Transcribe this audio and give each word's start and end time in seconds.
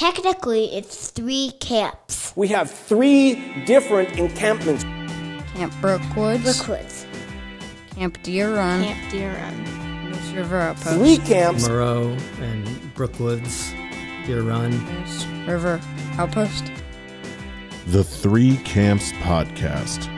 Technically, 0.00 0.74
it's 0.74 1.10
three 1.10 1.52
camps. 1.60 2.32
We 2.34 2.48
have 2.48 2.70
three 2.70 3.34
different 3.66 4.18
encampments. 4.18 4.82
Camp 5.52 5.74
Brookwoods, 5.82 6.42
Brookwoods, 6.42 7.04
Camp 7.96 8.16
Deer 8.22 8.56
Run, 8.56 8.82
Camp 8.82 9.10
Deer 9.10 9.30
Run, 9.30 10.08
Moose 10.08 10.30
River 10.32 10.58
Outpost, 10.58 10.96
Three 10.96 11.18
camps. 11.18 11.68
Moreau 11.68 12.16
and 12.40 12.94
Brookwoods, 12.94 13.74
Deer 14.24 14.40
Run. 14.40 14.70
Moose 14.70 15.26
River 15.46 15.78
Outpost. 16.16 16.72
The 17.88 18.02
Three 18.02 18.56
Camps 18.64 19.12
Podcast 19.20 20.08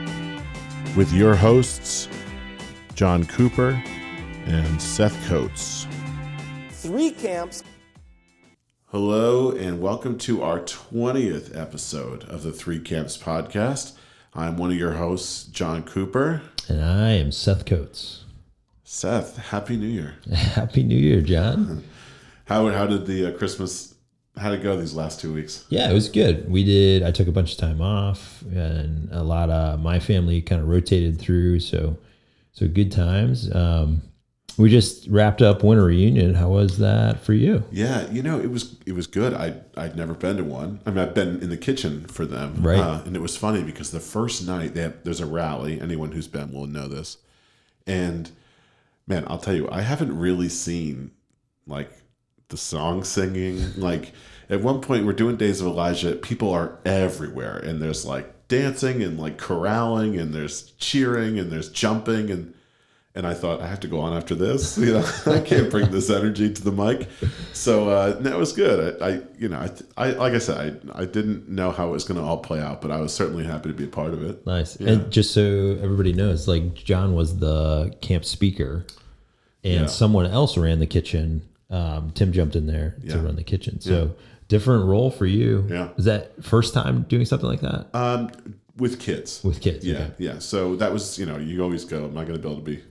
with 0.95 1.11
your 1.11 1.35
hosts, 1.35 2.07
John 2.95 3.25
Cooper 3.25 3.83
and 4.45 4.81
Seth 4.81 5.27
Coates. 5.27 5.87
Three 6.69 7.11
camps. 7.11 7.65
Hello, 8.93 9.49
and 9.49 9.81
welcome 9.81 10.19
to 10.19 10.43
our 10.43 10.59
20th 10.59 11.59
episode 11.59 12.25
of 12.25 12.43
the 12.43 12.51
Three 12.51 12.79
Camps 12.79 13.17
Podcast. 13.17 13.93
I'm 14.35 14.55
one 14.55 14.69
of 14.69 14.77
your 14.77 14.91
hosts, 14.91 15.45
John 15.45 15.81
Cooper. 15.81 16.43
And 16.69 16.85
I 16.85 17.13
am 17.13 17.31
Seth 17.31 17.65
Coates. 17.65 18.25
Seth, 18.83 19.37
Happy 19.37 19.77
New 19.77 19.87
Year. 19.87 20.13
Happy 20.31 20.83
New 20.83 20.95
Year, 20.95 21.21
John. 21.21 21.83
How, 22.45 22.69
how 22.69 22.85
did 22.85 23.07
the 23.07 23.33
uh, 23.33 23.35
Christmas, 23.35 23.95
how 24.37 24.51
did 24.51 24.59
it 24.59 24.63
go 24.63 24.77
these 24.79 24.93
last 24.93 25.19
two 25.19 25.33
weeks? 25.33 25.65
yeah, 25.69 25.89
it 25.89 25.93
was 25.93 26.07
good. 26.07 26.47
We 26.47 26.63
did, 26.63 27.01
I 27.01 27.09
took 27.09 27.27
a 27.27 27.31
bunch 27.31 27.53
of 27.53 27.57
time 27.57 27.81
off 27.81 28.43
and 28.53 29.09
a 29.11 29.23
lot 29.23 29.49
of 29.49 29.79
my 29.79 29.99
family 29.99 30.39
kind 30.43 30.61
of 30.61 30.67
rotated 30.67 31.19
through. 31.19 31.61
So, 31.61 31.97
so 32.51 32.67
good 32.67 32.91
times. 32.91 33.51
Um, 33.55 34.03
we 34.57 34.69
just 34.69 35.07
wrapped 35.07 35.41
up 35.41 35.63
winter 35.63 35.85
reunion. 35.85 36.35
How 36.35 36.49
was 36.49 36.77
that 36.77 37.19
for 37.21 37.33
you? 37.33 37.63
Yeah, 37.71 38.09
you 38.11 38.21
know, 38.21 38.39
it 38.39 38.51
was 38.51 38.75
it 38.85 38.93
was 38.93 39.07
good. 39.07 39.33
I 39.33 39.55
I'd 39.75 39.95
never 39.95 40.13
been 40.13 40.37
to 40.37 40.43
one. 40.43 40.79
I 40.85 40.89
mean, 40.91 40.99
I've 40.99 41.13
been 41.13 41.41
in 41.41 41.49
the 41.49 41.57
kitchen 41.57 42.05
for 42.05 42.25
them, 42.25 42.57
Right. 42.61 42.79
Uh, 42.79 43.01
and 43.05 43.15
it 43.15 43.21
was 43.21 43.35
funny 43.35 43.63
because 43.63 43.91
the 43.91 43.99
first 43.99 44.45
night 44.45 44.73
they 44.73 44.81
have, 44.81 45.03
there's 45.03 45.21
a 45.21 45.25
rally. 45.25 45.81
Anyone 45.81 46.11
who's 46.11 46.27
been 46.27 46.51
will 46.51 46.67
know 46.67 46.87
this. 46.87 47.17
And 47.87 48.31
man, 49.07 49.25
I'll 49.27 49.39
tell 49.39 49.55
you, 49.55 49.69
I 49.71 49.81
haven't 49.81 50.17
really 50.17 50.49
seen 50.49 51.11
like 51.67 51.91
the 52.49 52.57
song 52.57 53.03
singing. 53.03 53.73
Like 53.77 54.11
at 54.49 54.61
one 54.61 54.81
point, 54.81 55.05
we're 55.05 55.13
doing 55.13 55.35
Days 55.37 55.61
of 55.61 55.67
Elijah. 55.67 56.15
People 56.15 56.51
are 56.51 56.77
everywhere, 56.85 57.57
and 57.57 57.81
there's 57.81 58.05
like 58.05 58.47
dancing 58.47 59.01
and 59.01 59.19
like 59.19 59.37
corralling, 59.37 60.17
and 60.19 60.33
there's 60.33 60.71
cheering, 60.73 61.39
and 61.39 61.51
there's 61.51 61.69
jumping, 61.69 62.29
and 62.29 62.53
and 63.15 63.27
I 63.27 63.33
thought 63.35 63.61
I 63.61 63.67
have 63.67 63.79
to 63.81 63.87
go 63.87 63.99
on 63.99 64.13
after 64.17 64.33
this. 64.35 64.77
You 64.83 64.93
know, 64.93 65.05
I 65.27 65.39
can't 65.39 65.69
bring 65.69 65.91
this 65.91 66.09
energy 66.09 66.51
to 66.51 66.63
the 66.63 66.71
mic. 66.71 67.07
So 67.53 67.89
uh, 67.89 68.19
it 68.23 68.35
was 68.37 68.53
good. 68.53 69.01
I, 69.01 69.07
I 69.07 69.21
you 69.37 69.49
know, 69.49 69.59
I, 69.59 69.69
I 69.97 70.11
like 70.13 70.33
I 70.33 70.39
said, 70.39 70.81
I, 70.93 71.01
I 71.01 71.05
didn't 71.05 71.47
know 71.49 71.71
how 71.71 71.89
it 71.89 71.91
was 71.91 72.03
going 72.03 72.19
to 72.19 72.25
all 72.25 72.37
play 72.39 72.59
out, 72.59 72.81
but 72.81 72.91
I 72.91 72.99
was 72.99 73.13
certainly 73.13 73.43
happy 73.43 73.69
to 73.69 73.75
be 73.75 73.83
a 73.85 73.87
part 73.87 74.13
of 74.13 74.23
it. 74.23 74.45
Nice. 74.45 74.79
Yeah. 74.79 74.89
And 74.91 75.11
just 75.11 75.33
so 75.33 75.77
everybody 75.81 76.13
knows, 76.13 76.47
like 76.47 76.73
John 76.73 77.13
was 77.13 77.37
the 77.39 77.95
camp 78.01 78.25
speaker 78.25 78.85
and 79.63 79.81
Yeah. 79.81 79.85
someone 79.85 80.25
else 80.25 80.57
ran 80.57 80.79
the 80.79 80.87
kitchen. 80.87 81.43
Um, 81.69 82.11
Tim 82.11 82.31
jumped 82.33 82.55
in 82.55 82.67
there 82.67 82.95
Yeah. 83.01 83.13
to 83.13 83.19
run 83.21 83.35
the 83.35 83.43
kitchen. 83.43 83.79
So 83.79 84.15
different 84.47 84.85
role 84.85 85.09
for 85.11 85.25
you. 85.25 85.65
Yeah. 85.69 85.89
Is 85.97 86.05
that 86.05 86.43
first 86.43 86.73
time 86.73 87.03
doing 87.07 87.25
something 87.25 87.47
like 87.49 87.61
that 87.61 87.87
Um, 87.95 88.29
with 88.77 88.99
kids. 88.99 89.41
with 89.43 89.61
kids? 89.61 89.85
Yeah, 89.85 89.95
Okay. 89.97 90.11
yeah. 90.19 90.39
So 90.39 90.75
that 90.75 90.91
was, 90.91 91.17
you 91.17 91.25
know, 91.25 91.37
you 91.37 91.63
always 91.63 91.85
go, 91.85 92.03
I'm 92.05 92.13
not 92.13 92.27
going 92.27 92.39
to 92.39 92.39
be 92.39 92.47
able 92.51 92.59
to 92.61 92.65
be 92.65 92.83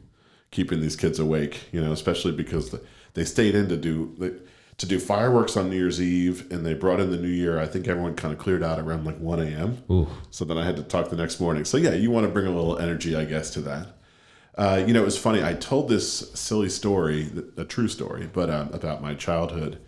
keeping 0.52 0.80
these 0.80 0.94
kids 0.94 1.18
awake, 1.18 1.64
you 1.72 1.80
know, 1.82 1.90
especially 1.90 2.30
because 2.30 2.74
they 3.14 3.24
stayed 3.24 3.56
in 3.56 3.68
to 3.68 3.76
do 3.76 4.40
to 4.78 4.86
do 4.86 4.98
fireworks 4.98 5.56
on 5.56 5.68
New 5.68 5.76
Year's 5.76 6.00
Eve, 6.00 6.50
and 6.50 6.64
they 6.64 6.74
brought 6.74 6.98
in 7.00 7.10
the 7.10 7.16
New 7.16 7.28
Year. 7.28 7.58
I 7.58 7.66
think 7.66 7.88
everyone 7.88 8.14
kind 8.14 8.32
of 8.32 8.38
cleared 8.38 8.62
out 8.62 8.78
around 8.78 9.04
like 9.04 9.18
1 9.18 9.40
a.m. 9.40 9.82
So 10.30 10.44
then 10.44 10.56
I 10.56 10.64
had 10.64 10.76
to 10.76 10.82
talk 10.82 11.10
the 11.10 11.16
next 11.16 11.40
morning. 11.40 11.64
So 11.64 11.76
yeah, 11.76 11.92
you 11.92 12.10
want 12.10 12.26
to 12.26 12.32
bring 12.32 12.46
a 12.46 12.50
little 12.50 12.78
energy, 12.78 13.14
I 13.16 13.24
guess, 13.24 13.50
to 13.50 13.60
that. 13.62 13.88
Uh, 14.56 14.82
you 14.86 14.92
know, 14.92 15.02
it 15.02 15.04
was 15.04 15.18
funny. 15.18 15.42
I 15.42 15.54
told 15.54 15.88
this 15.88 16.30
silly 16.34 16.68
story, 16.68 17.30
a 17.56 17.64
true 17.64 17.88
story, 17.88 18.28
but 18.32 18.50
um, 18.50 18.70
about 18.72 19.02
my 19.02 19.14
childhood, 19.14 19.78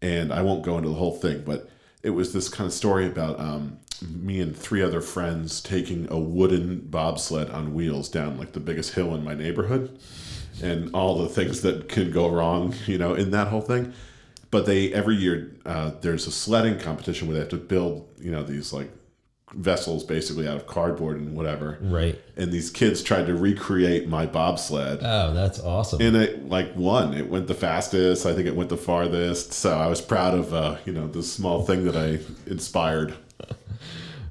and 0.00 0.32
I 0.32 0.42
won't 0.42 0.62
go 0.62 0.78
into 0.78 0.88
the 0.88 0.94
whole 0.96 1.16
thing, 1.16 1.42
but 1.44 1.68
it 2.02 2.10
was 2.10 2.32
this 2.32 2.48
kind 2.48 2.66
of 2.66 2.72
story 2.72 3.06
about 3.06 3.40
um, 3.40 3.78
me 4.02 4.40
and 4.40 4.56
three 4.56 4.82
other 4.82 5.00
friends 5.00 5.60
taking 5.60 6.06
a 6.10 6.18
wooden 6.18 6.80
bobsled 6.80 7.50
on 7.50 7.74
wheels 7.74 8.08
down 8.08 8.38
like 8.38 8.52
the 8.52 8.60
biggest 8.60 8.94
hill 8.94 9.14
in 9.14 9.24
my 9.24 9.34
neighborhood, 9.34 9.98
and 10.62 10.94
all 10.94 11.18
the 11.18 11.28
things 11.28 11.62
that 11.62 11.88
can 11.88 12.10
go 12.10 12.28
wrong, 12.28 12.74
you 12.86 12.98
know, 12.98 13.14
in 13.14 13.30
that 13.32 13.48
whole 13.48 13.60
thing. 13.60 13.92
But 14.50 14.66
they 14.66 14.92
every 14.94 15.14
year 15.16 15.56
uh, 15.66 15.92
there's 16.00 16.26
a 16.26 16.32
sledding 16.32 16.78
competition 16.78 17.28
where 17.28 17.34
they 17.34 17.40
have 17.40 17.50
to 17.50 17.56
build, 17.56 18.08
you 18.18 18.30
know, 18.30 18.42
these 18.42 18.72
like 18.72 18.90
vessels 19.54 20.04
basically 20.04 20.46
out 20.46 20.56
of 20.56 20.66
cardboard 20.66 21.16
and 21.18 21.34
whatever. 21.34 21.78
Right. 21.80 22.18
And 22.36 22.52
these 22.52 22.68
kids 22.70 23.02
tried 23.02 23.26
to 23.28 23.34
recreate 23.34 24.06
my 24.06 24.26
bobsled 24.26 25.00
Oh, 25.02 25.32
that's 25.32 25.58
awesome. 25.60 26.00
and 26.02 26.16
it 26.16 26.48
like 26.48 26.74
won. 26.76 27.14
It 27.14 27.28
went 27.28 27.46
the 27.46 27.54
fastest. 27.54 28.26
I 28.26 28.34
think 28.34 28.46
it 28.46 28.54
went 28.56 28.68
the 28.70 28.76
farthest. 28.76 29.52
So 29.54 29.78
I 29.78 29.86
was 29.86 30.00
proud 30.00 30.34
of 30.34 30.52
uh, 30.54 30.76
you 30.84 30.92
know 30.92 31.06
the 31.08 31.22
small 31.22 31.62
thing 31.64 31.84
that 31.84 31.96
I 31.96 32.18
inspired. 32.50 33.14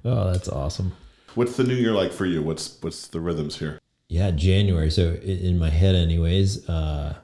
Oh, 0.07 0.31
that's 0.31 0.47
awesome. 0.49 0.93
What's 1.35 1.55
the 1.57 1.63
new 1.63 1.75
year 1.75 1.91
like 1.91 2.11
for 2.11 2.25
you? 2.25 2.41
What's 2.41 2.77
what's 2.81 3.07
the 3.07 3.19
rhythms 3.19 3.57
here? 3.59 3.79
Yeah, 4.09 4.31
January. 4.31 4.89
So 4.89 5.13
in 5.21 5.59
my 5.59 5.69
head, 5.69 5.93
anyways, 5.95 6.67
uh, 6.69 7.15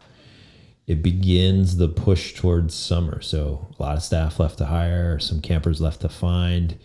it 0.86 1.02
begins 1.02 1.78
the 1.78 1.88
push 1.88 2.34
towards 2.34 2.76
summer. 2.76 3.22
So 3.22 3.68
a 3.80 3.82
lot 3.82 3.98
of 3.98 4.04
staff 4.04 4.40
left 4.40 4.58
to 4.58 4.66
hire, 4.66 5.18
some 5.20 5.40
campers 5.42 5.80
left 5.80 6.02
to 6.02 6.10
find, 6.10 6.78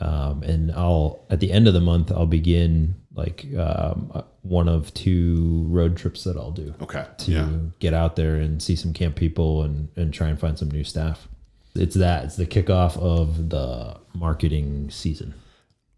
um, 0.00 0.42
and 0.42 0.72
I'll 0.72 1.24
at 1.30 1.40
the 1.40 1.52
end 1.52 1.68
of 1.68 1.74
the 1.74 1.80
month 1.80 2.10
I'll 2.10 2.26
begin 2.26 2.96
like 3.14 3.46
um, 3.56 4.10
uh, 4.12 4.22
one 4.42 4.68
of 4.68 4.92
two 4.92 5.64
road 5.68 5.96
trips 5.96 6.24
that 6.24 6.36
I'll 6.36 6.50
do 6.50 6.74
Okay. 6.82 7.06
to 7.18 7.30
yeah. 7.30 7.48
get 7.78 7.94
out 7.94 8.16
there 8.16 8.34
and 8.34 8.60
see 8.60 8.74
some 8.74 8.92
camp 8.92 9.14
people 9.14 9.62
and 9.62 9.88
and 9.96 10.12
try 10.12 10.28
and 10.28 10.38
find 10.38 10.58
some 10.58 10.70
new 10.70 10.82
staff. 10.84 11.28
It's 11.76 11.94
that. 11.94 12.24
It's 12.24 12.36
the 12.36 12.46
kickoff 12.46 12.96
of 12.98 13.50
the 13.50 13.96
marketing 14.14 14.90
season. 14.90 15.34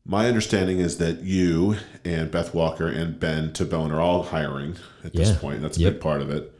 My 0.09 0.29
understanding 0.29 0.79
is 0.79 0.99
that 0.99 1.23
you 1.23 1.77
and 2.05 2.31
Beth 2.31 2.55
Walker 2.55 2.87
and 2.87 3.19
Ben 3.19 3.51
Tabone 3.51 3.91
are 3.91 4.01
all 4.01 4.23
hiring 4.23 4.77
at 5.05 5.13
this 5.13 5.31
Yeah. 5.31 5.39
point. 5.39 5.63
That's 5.63 5.77
a 5.77 5.81
Yep. 5.81 5.93
big 5.95 6.01
part 6.01 6.21
of 6.23 6.31
it. 6.31 6.53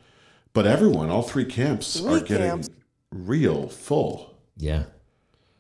But 0.53 0.67
everyone, 0.67 1.11
all 1.11 1.23
three 1.23 1.45
camps 1.45 2.01
are 2.01 2.19
Three 2.19 2.29
getting 2.29 2.47
camps. 2.49 2.71
real 3.13 3.69
full. 3.69 4.35
Yeah. 4.57 4.85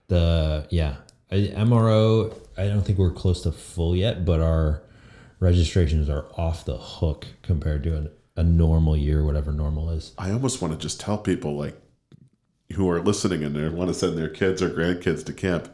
The 0.08 0.66
yeah. 0.70 0.96
I, 1.30 1.52
MRO, 1.56 2.32
I 2.56 2.66
don't 2.68 2.82
think 2.82 2.98
we're 2.98 3.10
close 3.12 3.42
to 3.42 3.52
full 3.52 3.94
yet, 3.94 4.24
but 4.24 4.40
our 4.40 4.82
registrations 5.38 6.08
are 6.08 6.24
off 6.36 6.64
the 6.64 6.78
hook 6.78 7.26
compared 7.42 7.82
to 7.84 7.96
an, 7.96 8.08
a 8.36 8.42
normal 8.42 8.96
year, 8.96 9.24
whatever 9.24 9.52
normal 9.52 9.90
is. 9.90 10.12
I 10.18 10.30
almost 10.32 10.60
want 10.62 10.72
to 10.74 10.78
just 10.78 10.98
tell 10.98 11.18
people 11.18 11.56
like 11.56 11.80
who 12.72 12.88
are 12.90 13.00
listening 13.00 13.44
and 13.44 13.54
they 13.54 13.68
want 13.68 13.88
to 13.88 13.94
send 13.94 14.16
their 14.18 14.28
kids 14.28 14.60
or 14.62 14.70
grandkids 14.70 15.24
to 15.26 15.32
camp, 15.32 15.68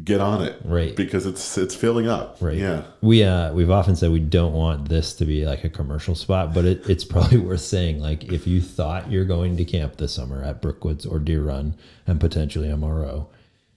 get 0.00 0.20
on 0.20 0.42
it, 0.42 0.60
Right. 0.64 0.94
Because 0.96 1.26
it's 1.26 1.56
it's 1.58 1.74
filling 1.74 2.08
up, 2.08 2.36
Right. 2.40 2.56
Yeah, 2.56 2.84
We 3.00 3.24
uh 3.24 3.52
we've 3.52 3.70
often 3.70 3.96
said 3.96 4.10
we 4.10 4.20
don't 4.20 4.52
want 4.52 4.88
this 4.88 5.14
to 5.14 5.24
be 5.24 5.44
like 5.46 5.64
a 5.64 5.68
commercial 5.68 6.14
spot, 6.14 6.52
but 6.54 6.64
it, 6.64 6.88
it's 6.88 7.04
probably 7.04 7.38
worth 7.48 7.60
saying 7.60 8.00
like 8.00 8.24
if 8.32 8.46
you 8.46 8.60
thought 8.60 9.10
you're 9.10 9.24
going 9.24 9.56
to 9.56 9.64
camp 9.64 9.96
this 9.96 10.14
summer 10.14 10.42
at 10.42 10.60
Brookwoods 10.62 11.04
or 11.06 11.18
Deer 11.18 11.42
Run 11.42 11.76
and 12.06 12.20
potentially 12.20 12.68
MRO, 12.68 13.26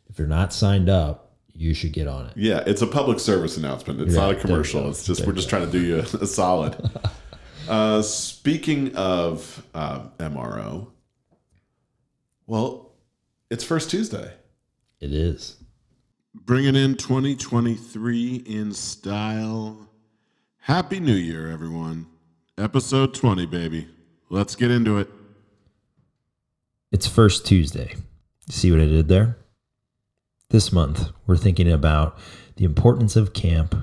if 0.10 0.20
you're 0.20 0.28
not 0.28 0.54
signed 0.54 0.90
up, 0.90 1.32
you 1.54 1.74
should 1.74 1.92
get 1.94 2.08
on 2.08 2.28
it. 2.28 2.34
yeah. 2.36 2.64
It's 2.66 2.82
a 2.82 2.88
public 2.88 3.20
service 3.20 3.58
announcement. 3.58 4.02
It's 4.02 4.14
Yeah, 4.14 4.22
not 4.22 4.32
a 4.32 4.36
commercial. 4.36 4.90
It's 4.90 5.04
just 5.06 5.26
we're 5.28 5.34
just 5.34 5.50
trying 5.50 5.66
to 5.66 5.72
do 5.72 5.82
you 5.82 5.98
a, 5.98 6.24
a 6.24 6.28
solid. 6.28 6.76
uh, 7.70 8.02
speaking 8.02 8.96
of 8.96 9.66
uh, 9.74 10.02
MRO, 10.20 10.88
well, 12.48 12.92
it's 13.50 13.64
first 13.64 13.90
Tuesday. 13.90 14.32
It 15.00 15.14
is. 15.14 15.58
Bringing 16.34 16.78
in 16.78 16.96
2023 16.96 18.36
in 18.46 18.72
style. 18.72 19.90
Happy 20.60 21.02
New 21.02 21.14
Year, 21.14 21.52
everyone. 21.52 22.08
Episode 22.58 23.14
20, 23.14 23.46
baby. 23.48 23.90
Let's 24.30 24.56
get 24.56 24.72
into 24.72 24.98
it. 24.98 25.10
It's 26.90 27.06
First 27.06 27.46
Tuesday. 27.46 27.96
See 28.50 28.72
what 28.72 28.80
I 28.80 28.86
did 28.86 29.10
there? 29.10 29.40
This 30.52 30.72
month, 30.72 31.10
we're 31.28 31.36
thinking 31.36 31.70
about 31.70 32.18
the 32.56 32.64
importance 32.64 33.18
of 33.18 33.34
camp 33.34 33.76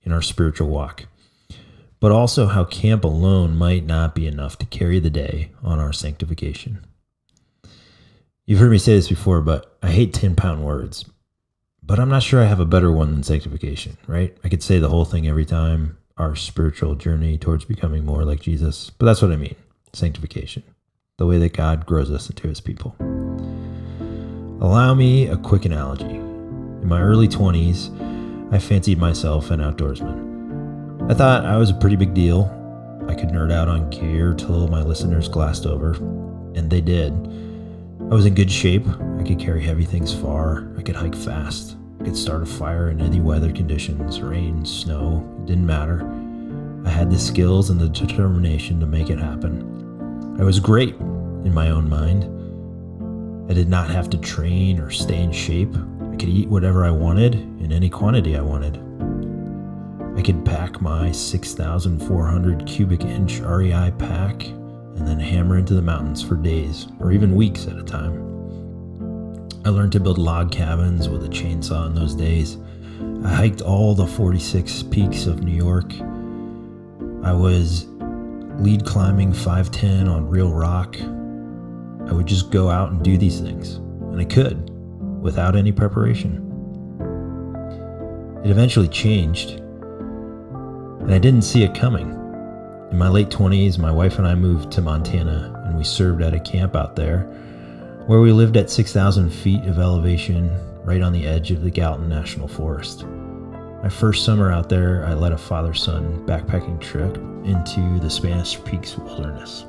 in 0.00 0.12
our 0.12 0.22
spiritual 0.22 0.68
walk, 0.68 1.04
but 2.00 2.10
also 2.10 2.46
how 2.46 2.64
camp 2.64 3.04
alone 3.04 3.54
might 3.54 3.84
not 3.84 4.14
be 4.14 4.26
enough 4.26 4.56
to 4.60 4.66
carry 4.66 4.98
the 4.98 5.10
day 5.10 5.52
on 5.62 5.78
our 5.78 5.92
sanctification. 5.92 6.86
You've 8.46 8.60
heard 8.60 8.70
me 8.70 8.78
say 8.78 8.94
this 8.94 9.08
before, 9.10 9.42
but 9.42 9.76
I 9.82 9.90
hate 9.90 10.14
10 10.14 10.36
pound 10.36 10.64
words. 10.64 11.04
But 11.84 11.98
I'm 11.98 12.08
not 12.08 12.22
sure 12.22 12.40
I 12.40 12.46
have 12.46 12.60
a 12.60 12.64
better 12.64 12.92
one 12.92 13.12
than 13.12 13.22
sanctification, 13.24 13.96
right? 14.06 14.36
I 14.44 14.48
could 14.48 14.62
say 14.62 14.78
the 14.78 14.88
whole 14.88 15.04
thing 15.04 15.26
every 15.26 15.44
time 15.44 15.98
our 16.16 16.36
spiritual 16.36 16.94
journey 16.94 17.36
towards 17.36 17.64
becoming 17.64 18.04
more 18.04 18.24
like 18.24 18.40
Jesus, 18.40 18.90
but 18.90 19.06
that's 19.06 19.20
what 19.20 19.32
I 19.32 19.36
mean 19.36 19.56
sanctification, 19.92 20.62
the 21.18 21.26
way 21.26 21.38
that 21.38 21.52
God 21.52 21.84
grows 21.84 22.10
us 22.10 22.30
into 22.30 22.48
his 22.48 22.60
people. 22.60 22.96
Allow 24.60 24.94
me 24.94 25.26
a 25.26 25.36
quick 25.36 25.64
analogy. 25.64 26.04
In 26.04 26.88
my 26.88 27.00
early 27.00 27.26
20s, 27.28 27.90
I 28.54 28.58
fancied 28.58 28.98
myself 28.98 29.50
an 29.50 29.60
outdoorsman. 29.60 31.10
I 31.10 31.14
thought 31.14 31.44
I 31.44 31.56
was 31.56 31.70
a 31.70 31.74
pretty 31.74 31.96
big 31.96 32.14
deal. 32.14 32.44
I 33.08 33.14
could 33.14 33.30
nerd 33.30 33.52
out 33.52 33.68
on 33.68 33.90
gear 33.90 34.34
till 34.34 34.68
my 34.68 34.82
listeners 34.82 35.28
glassed 35.28 35.66
over, 35.66 35.94
and 36.54 36.70
they 36.70 36.80
did. 36.80 37.12
I 38.10 38.14
was 38.14 38.24
in 38.24 38.34
good 38.34 38.50
shape. 38.50 38.86
I 39.22 39.24
could 39.24 39.38
carry 39.38 39.62
heavy 39.62 39.84
things 39.84 40.12
far. 40.12 40.66
I 40.76 40.82
could 40.82 40.96
hike 40.96 41.14
fast. 41.14 41.76
I 42.00 42.04
could 42.06 42.16
start 42.16 42.42
a 42.42 42.46
fire 42.46 42.90
in 42.90 43.00
any 43.00 43.20
weather 43.20 43.52
conditions 43.52 44.20
rain, 44.20 44.64
snow, 44.64 45.24
it 45.38 45.46
didn't 45.46 45.64
matter. 45.64 46.02
I 46.84 46.88
had 46.88 47.08
the 47.08 47.20
skills 47.20 47.70
and 47.70 47.78
the 47.78 47.88
determination 47.88 48.80
to 48.80 48.86
make 48.86 49.10
it 49.10 49.20
happen. 49.20 50.36
I 50.40 50.42
was 50.42 50.58
great 50.58 50.96
in 50.96 51.54
my 51.54 51.70
own 51.70 51.88
mind. 51.88 52.24
I 53.48 53.54
did 53.54 53.68
not 53.68 53.90
have 53.90 54.10
to 54.10 54.18
train 54.18 54.80
or 54.80 54.90
stay 54.90 55.22
in 55.22 55.30
shape. 55.30 55.72
I 56.12 56.16
could 56.16 56.28
eat 56.28 56.48
whatever 56.48 56.84
I 56.84 56.90
wanted 56.90 57.36
in 57.36 57.70
any 57.70 57.88
quantity 57.88 58.36
I 58.36 58.40
wanted. 58.40 58.78
I 60.18 60.22
could 60.22 60.44
pack 60.44 60.80
my 60.80 61.12
6,400 61.12 62.66
cubic 62.66 63.04
inch 63.04 63.38
REI 63.38 63.92
pack 63.98 64.46
and 64.48 65.06
then 65.06 65.20
hammer 65.20 65.58
into 65.58 65.74
the 65.74 65.82
mountains 65.82 66.24
for 66.24 66.34
days 66.34 66.88
or 66.98 67.12
even 67.12 67.36
weeks 67.36 67.68
at 67.68 67.78
a 67.78 67.84
time. 67.84 68.31
I 69.64 69.68
learned 69.68 69.92
to 69.92 70.00
build 70.00 70.18
log 70.18 70.50
cabins 70.50 71.08
with 71.08 71.24
a 71.24 71.28
chainsaw 71.28 71.86
in 71.86 71.94
those 71.94 72.16
days. 72.16 72.58
I 73.24 73.28
hiked 73.28 73.60
all 73.60 73.94
the 73.94 74.08
46 74.08 74.82
peaks 74.84 75.26
of 75.26 75.44
New 75.44 75.54
York. 75.54 75.92
I 77.22 77.32
was 77.32 77.86
lead 78.58 78.84
climbing 78.84 79.32
510 79.32 80.08
on 80.08 80.28
real 80.28 80.52
rock. 80.52 80.96
I 81.00 82.12
would 82.12 82.26
just 82.26 82.50
go 82.50 82.70
out 82.70 82.90
and 82.90 83.04
do 83.04 83.16
these 83.16 83.38
things, 83.38 83.76
and 83.76 84.20
I 84.20 84.24
could 84.24 84.68
without 85.22 85.54
any 85.54 85.70
preparation. 85.70 86.38
It 88.44 88.50
eventually 88.50 88.88
changed, 88.88 89.60
and 89.60 91.14
I 91.14 91.18
didn't 91.18 91.42
see 91.42 91.62
it 91.62 91.72
coming. 91.72 92.10
In 92.90 92.98
my 92.98 93.08
late 93.08 93.28
20s, 93.28 93.78
my 93.78 93.92
wife 93.92 94.18
and 94.18 94.26
I 94.26 94.34
moved 94.34 94.72
to 94.72 94.82
Montana, 94.82 95.62
and 95.66 95.78
we 95.78 95.84
served 95.84 96.20
at 96.20 96.34
a 96.34 96.40
camp 96.40 96.74
out 96.74 96.96
there 96.96 97.32
where 98.06 98.20
we 98.20 98.32
lived 98.32 98.56
at 98.56 98.68
6,000 98.68 99.30
feet 99.30 99.64
of 99.64 99.78
elevation 99.78 100.50
right 100.84 101.02
on 101.02 101.12
the 101.12 101.24
edge 101.24 101.52
of 101.52 101.62
the 101.62 101.70
Gallatin 101.70 102.08
National 102.08 102.48
Forest. 102.48 103.06
My 103.82 103.88
first 103.88 104.24
summer 104.24 104.50
out 104.50 104.68
there, 104.68 105.04
I 105.06 105.14
led 105.14 105.32
a 105.32 105.38
father 105.38 105.72
son 105.72 106.24
backpacking 106.26 106.80
trip 106.80 107.16
into 107.44 108.00
the 108.00 108.10
Spanish 108.10 108.62
Peaks 108.64 108.96
wilderness. 108.96 109.66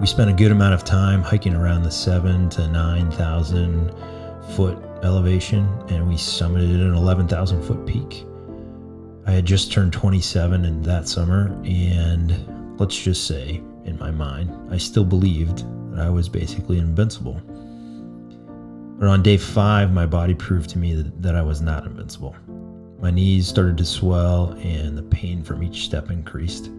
We 0.00 0.06
spent 0.06 0.30
a 0.30 0.32
good 0.32 0.50
amount 0.50 0.74
of 0.74 0.84
time 0.84 1.22
hiking 1.22 1.54
around 1.54 1.84
the 1.84 1.90
seven 1.90 2.48
to 2.50 2.66
9,000 2.66 3.92
foot 4.56 4.78
elevation, 5.04 5.68
and 5.88 6.08
we 6.08 6.14
summited 6.14 6.80
an 6.80 6.94
11,000 6.94 7.62
foot 7.62 7.86
peak. 7.86 8.24
I 9.26 9.32
had 9.32 9.44
just 9.44 9.70
turned 9.70 9.92
27 9.92 10.64
in 10.64 10.82
that 10.82 11.06
summer, 11.06 11.56
and 11.64 12.78
let's 12.80 12.98
just 12.98 13.28
say, 13.28 13.62
in 13.84 13.98
my 14.00 14.10
mind, 14.10 14.50
I 14.72 14.78
still 14.78 15.04
believed 15.04 15.64
I 15.96 16.10
was 16.10 16.28
basically 16.28 16.78
invincible. 16.78 17.40
But 18.98 19.08
on 19.08 19.22
day 19.22 19.38
five, 19.38 19.92
my 19.92 20.06
body 20.06 20.34
proved 20.34 20.68
to 20.70 20.78
me 20.78 20.94
that, 20.94 21.22
that 21.22 21.34
I 21.34 21.42
was 21.42 21.60
not 21.60 21.86
invincible. 21.86 22.36
My 23.00 23.10
knees 23.10 23.48
started 23.48 23.78
to 23.78 23.84
swell, 23.84 24.52
and 24.62 24.96
the 24.96 25.02
pain 25.02 25.42
from 25.42 25.62
each 25.62 25.84
step 25.84 26.10
increased. 26.10 26.70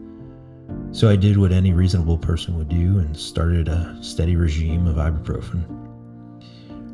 So 0.91 1.09
I 1.09 1.15
did 1.15 1.37
what 1.37 1.51
any 1.51 1.73
reasonable 1.73 2.17
person 2.17 2.57
would 2.57 2.69
do 2.69 2.99
and 2.99 3.17
started 3.17 3.67
a 3.67 3.97
steady 4.01 4.35
regime 4.35 4.85
of 4.85 4.97
ibuprofen. 4.97 5.65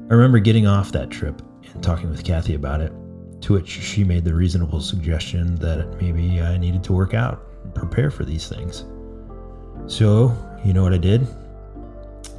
I 0.10 0.14
remember 0.14 0.40
getting 0.40 0.66
off 0.66 0.94
that 0.94 1.10
trip 1.10 1.42
and 1.74 1.84
talking 1.84 2.10
with 2.10 2.24
Kathy 2.24 2.56
about 2.56 2.80
it, 2.80 2.94
to 3.42 3.54
which 3.54 3.68
she 3.68 4.04
made 4.04 4.24
the 4.24 4.34
reasonable 4.34 4.80
suggestion 4.80 5.56
that 5.58 6.02
maybe 6.02 6.42
I 6.42 6.58
needed 6.58 6.84
to 6.86 6.94
work 6.94 7.14
out 7.14 7.44
and 7.64 7.76
prepare 7.76 8.10
for 8.10 8.24
these 8.24 8.48
things. 8.48 8.86
So, 9.88 10.36
you 10.64 10.74
know 10.74 10.84
what 10.84 10.94
I 10.94 10.98
did? 10.98 11.28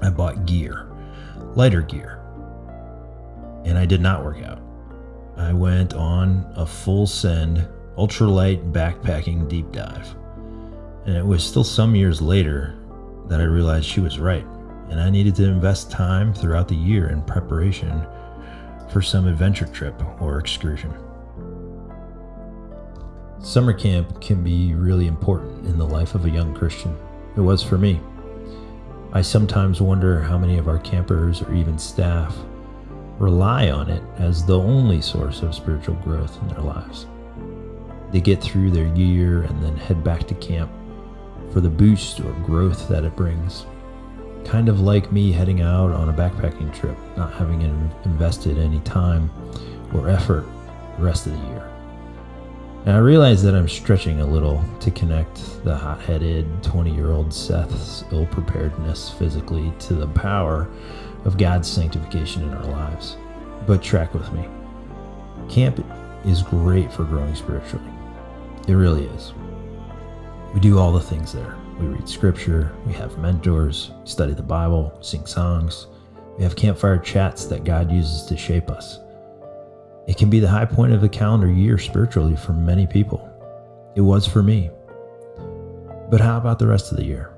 I 0.01 0.11
bought 0.11 0.47
gear, 0.47 0.87
lighter 1.55 1.83
gear, 1.83 2.21
and 3.65 3.77
I 3.77 3.87
did 3.87 4.01
not 4.01 4.25
work 4.25 4.43
out. 4.43 4.61
I 5.37 5.53
went 5.53 5.95
on 5.95 6.51
a 6.57 6.67
full 6.67 7.07
send, 7.07 7.67
ultralight 7.97 8.73
backpacking 8.73 9.49
deep 9.49 9.71
dive. 9.73 10.15
And 11.07 11.17
it 11.17 11.25
was 11.25 11.45
still 11.45 11.65
some 11.65 11.95
years 11.95 12.21
later 12.21 12.77
that 13.29 13.41
I 13.41 13.45
realized 13.45 13.87
she 13.87 14.01
was 14.01 14.19
right, 14.19 14.45
and 14.91 15.01
I 15.01 15.11
needed 15.11 15.35
to 15.37 15.45
invest 15.45 15.91
time 15.91 16.35
throughout 16.35 16.69
the 16.69 16.77
year 16.77 17.09
in 17.09 17.23
preparation 17.23 18.07
for 18.91 19.03
some 19.03 19.27
adventure 19.27 19.67
trip 19.67 20.01
or 20.21 20.39
excursion. 20.39 20.93
Summer 23.41 23.73
camp 23.73 24.21
can 24.21 24.43
be 24.43 24.75
really 24.75 25.07
important 25.07 25.67
in 25.67 25.79
the 25.79 25.87
life 25.87 26.15
of 26.15 26.25
a 26.25 26.31
young 26.31 26.55
Christian. 26.55 26.97
It 27.37 27.41
was 27.41 27.63
for 27.63 27.79
me. 27.79 28.01
I 29.11 29.23
sometimes 29.23 29.81
wonder 29.81 30.21
how 30.21 30.37
many 30.37 30.59
of 30.59 30.69
our 30.69 30.79
campers 30.79 31.41
or 31.41 31.55
even 31.55 31.79
staff 31.79 32.37
rely 33.19 33.71
on 33.71 33.89
it 33.89 34.03
as 34.19 34.45
the 34.45 34.59
only 34.59 35.01
source 35.01 35.41
of 35.43 35.55
spiritual 35.55 35.95
growth 35.97 36.41
in 36.43 36.49
their 36.49 36.61
lives. 36.61 37.07
They 38.13 38.21
get 38.21 38.43
through 38.43 38.71
their 38.71 38.95
year 38.95 39.43
and 39.43 39.63
then 39.63 39.77
head 39.77 40.05
back 40.05 40.27
to 40.29 40.35
camp 40.35 40.71
for 41.53 41.61
the 41.61 41.71
boost 41.71 42.21
or 42.21 42.33
growth 42.45 42.87
that 42.89 43.05
it 43.05 43.17
brings. 43.17 43.65
Kind 44.45 44.69
of 44.69 44.81
like 44.81 45.11
me 45.11 45.33
heading 45.33 45.63
out 45.63 45.91
on 45.91 46.11
a 46.11 46.13
backpacking 46.13 46.75
trip, 46.79 46.97
not 47.17 47.33
having 47.33 47.63
invested 48.05 48.59
any 48.59 48.81
time 48.81 49.31
or 49.95 50.11
effort 50.11 50.47
the 50.99 51.03
rest 51.03 51.27
of 51.27 51.33
the 51.33 51.47
year. 51.49 51.68
And 52.87 52.97
I 52.97 52.99
realize 52.99 53.43
that 53.43 53.55
I'm 53.55 53.69
stretching 53.69 54.21
a 54.21 54.27
little 54.27 54.65
to 54.81 54.91
connect 54.91 55.65
the 55.65 55.77
hot 55.77 56.01
headed 56.01 56.47
20 56.63 56.95
year 56.95 57.11
old 57.11 57.35
Seth's 57.35 58.05
ill 58.13 58.27
preparedness 58.27 59.11
physically 59.11 59.73
to 59.81 59.95
the 59.95 60.07
power 60.09 60.69
of 61.25 61.37
God's 61.37 61.69
sanctification 61.69 62.43
in 62.43 62.55
our 62.55 62.65
lives. 62.65 63.17
But 63.67 63.83
track 63.83 64.15
with 64.15 64.33
me. 64.33 64.49
Camp 65.49 65.85
is 66.25 66.43
great 66.43 66.93
for 66.93 67.05
growing 67.05 67.35
spiritually. 67.35 67.91
It 68.67 68.75
really 68.75 69.05
is. 69.07 69.33
We 70.55 70.61
do 70.61 70.79
all 70.79 70.93
the 70.93 71.01
things 71.01 71.33
there. 71.33 71.57
We 71.79 71.87
read 71.87 72.09
scripture, 72.09 72.73
we 72.87 72.93
have 72.95 73.19
mentors, 73.19 73.93
study 74.05 74.33
the 74.35 74.43
Bible, 74.43 74.97
sing 75.01 75.27
songs, 75.27 75.87
we 76.37 76.45
have 76.45 76.57
campfire 76.57 76.99
chats 76.99 77.45
that 77.47 77.65
God 77.65 77.91
uses 77.91 78.23
to 78.27 78.37
shape 78.37 78.71
us. 78.71 78.99
It 80.09 80.17
can 80.17 80.31
be 80.31 80.41
the 80.41 80.49
high 80.49 80.65
point 80.65 80.95
of 80.95 81.03
the 81.03 81.09
calendar 81.09 81.51
year 81.51 81.77
spiritually 81.77 82.35
for 82.35 82.55
many 82.55 82.87
people. 82.87 83.31
It 83.95 84.01
was 84.01 84.27
for 84.27 84.43
me. 84.43 84.71
But 86.11 86.23
how 86.23 86.39
about 86.39 86.59
the 86.59 86.67
rest 86.67 86.91
of 86.91 86.97
the 86.97 87.05
year? 87.05 87.31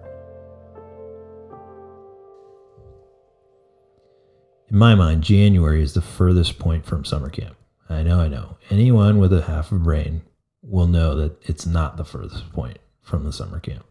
In 4.70 4.78
my 4.78 4.94
mind, 4.94 5.24
January 5.24 5.82
is 5.82 5.94
the 5.94 6.00
furthest 6.00 6.60
point 6.60 6.86
from 6.86 7.04
summer 7.04 7.28
camp. 7.28 7.56
I 7.88 8.04
know, 8.04 8.20
I 8.20 8.28
know. 8.28 8.56
Anyone 8.70 9.18
with 9.18 9.32
a 9.32 9.42
half 9.42 9.72
a 9.72 9.74
brain 9.74 10.22
will 10.62 10.86
know 10.86 11.16
that 11.16 11.42
it's 11.48 11.66
not 11.66 11.96
the 11.96 12.04
furthest 12.04 12.52
point 12.52 12.78
from 13.02 13.24
the 13.24 13.32
summer 13.32 13.58
camp. 13.58 13.84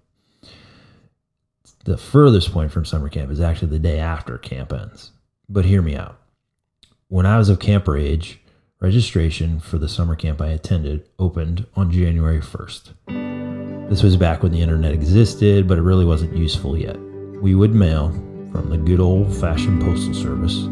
The 1.84 1.98
furthest 1.98 2.54
point 2.54 2.72
from 2.72 2.86
summer 2.86 3.10
camp 3.10 3.30
is 3.30 3.42
actually 3.42 3.72
the 3.72 3.80
day 3.80 4.00
after 4.00 4.38
camp 4.38 4.72
ends. 4.72 5.12
But 5.50 5.66
hear 5.66 5.82
me 5.82 5.98
out. 5.98 6.18
When 7.10 7.26
I 7.26 7.38
was 7.38 7.50
of 7.50 7.60
camper 7.60 7.98
age, 7.98 8.40
registration 8.82 9.60
for 9.60 9.78
the 9.78 9.90
summer 9.90 10.16
camp 10.16 10.40
I 10.40 10.48
attended 10.48 11.06
opened 11.20 11.66
on 11.76 11.92
January 11.92 12.40
1st. 12.40 13.90
This 13.90 14.04
was 14.04 14.16
back 14.16 14.42
when 14.42 14.54
the 14.54 14.62
internet 14.62 14.94
existed, 14.94 15.68
but 15.68 15.78
it 15.78 15.82
really 15.82 16.06
wasn't 16.06 16.38
useful 16.38 16.78
yet. 16.78 16.98
We 17.42 17.56
would 17.56 17.76
mail 17.76 18.12
from 18.54 18.70
the 18.70 18.78
good 18.78 19.02
old 19.02 19.36
fashioned 19.36 19.82
postal 19.82 20.14
service 20.14 20.66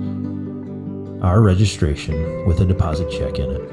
our 1.21 1.41
registration 1.41 2.45
with 2.45 2.61
a 2.61 2.65
deposit 2.65 3.09
check 3.09 3.39
in 3.39 3.49
it. 3.49 3.71